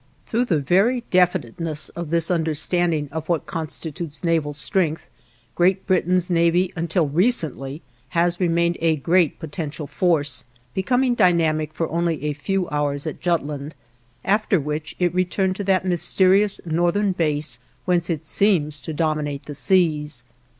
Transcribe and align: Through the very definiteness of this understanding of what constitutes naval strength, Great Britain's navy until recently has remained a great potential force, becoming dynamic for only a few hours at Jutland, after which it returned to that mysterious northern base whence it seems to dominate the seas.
Through 0.25 0.45
the 0.45 0.57
very 0.57 1.03
definiteness 1.11 1.89
of 1.89 2.09
this 2.09 2.31
understanding 2.31 3.07
of 3.11 3.29
what 3.29 3.45
constitutes 3.45 4.23
naval 4.23 4.51
strength, 4.51 5.07
Great 5.53 5.85
Britain's 5.85 6.27
navy 6.27 6.73
until 6.75 7.07
recently 7.07 7.83
has 8.17 8.39
remained 8.39 8.77
a 8.81 8.95
great 8.95 9.37
potential 9.37 9.85
force, 9.85 10.43
becoming 10.73 11.13
dynamic 11.13 11.71
for 11.71 11.87
only 11.91 12.23
a 12.23 12.33
few 12.33 12.67
hours 12.71 13.05
at 13.05 13.19
Jutland, 13.21 13.75
after 14.25 14.59
which 14.59 14.95
it 14.97 15.13
returned 15.13 15.55
to 15.57 15.63
that 15.65 15.85
mysterious 15.85 16.59
northern 16.65 17.11
base 17.11 17.59
whence 17.85 18.09
it 18.09 18.25
seems 18.25 18.81
to 18.81 18.93
dominate 18.93 19.45
the 19.45 19.53
seas. 19.53 20.23